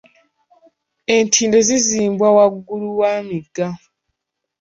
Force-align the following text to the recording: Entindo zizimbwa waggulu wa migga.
Entindo 1.17 1.57
zizimbwa 1.67 2.27
waggulu 2.37 2.87
wa 2.99 3.11
migga. 3.27 3.67